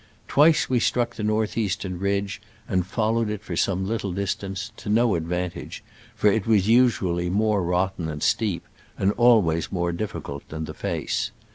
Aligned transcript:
Twice 0.27 0.67
we 0.67 0.79
struck 0.79 1.13
the 1.15 1.21
north 1.23 1.55
eastern 1.55 1.99
ridge, 1.99 2.41
and 2.67 2.87
followed 2.87 3.29
it 3.29 3.43
for 3.43 3.55
some 3.55 3.85
little 3.87 4.11
distance— 4.11 4.71
to 4.77 4.89
no 4.89 5.13
advantage, 5.13 5.83
for 6.15 6.25
it 6.25 6.47
was 6.47 6.67
usually 6.67 7.29
more 7.29 7.61
rotten 7.61 8.09
and 8.09 8.23
steep, 8.23 8.65
and 8.97 9.11
always 9.11 9.71
more 9.71 9.91
difficult, 9.91 10.49
than 10.49 10.65
the 10.65 10.73
face. 10.73 11.29